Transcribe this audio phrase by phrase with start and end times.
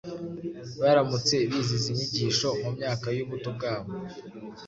[0.81, 3.91] baramutse bize izi nyigisho mu myaka y’ubuto bwabo!